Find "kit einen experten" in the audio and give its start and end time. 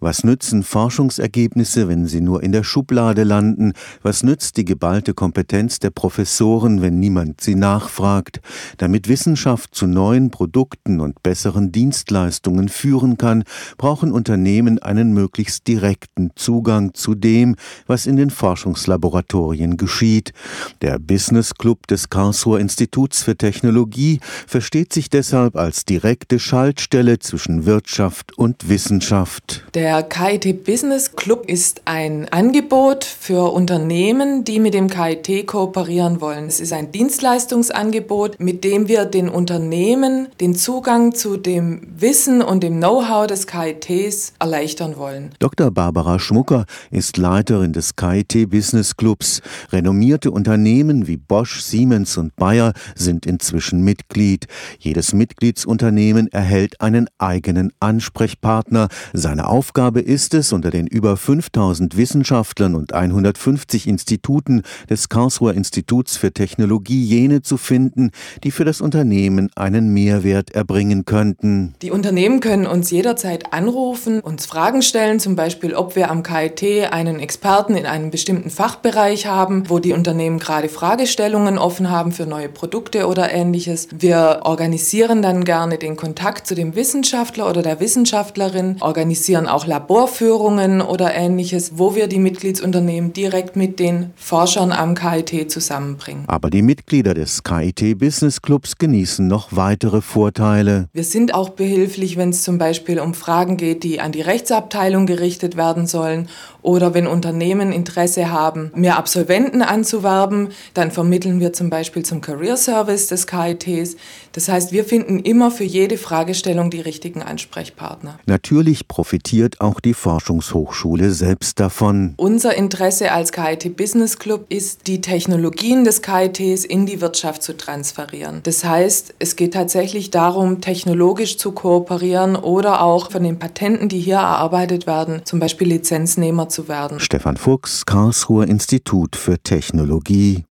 76.24-77.76